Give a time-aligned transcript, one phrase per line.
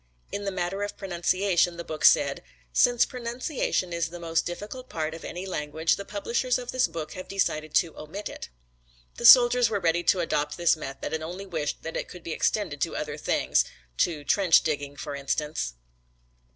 [0.31, 2.41] In the matter of pronunciation the book said,
[2.73, 7.11] "Since pronunciation is the most difficult part of any language the publishers of this book
[7.11, 8.49] have decided to omit it."
[9.17, 12.31] The soldiers were ready to adopt this method and only wished that it could be
[12.33, 13.63] extended to other things.
[13.97, 15.75] To trench digging for instance.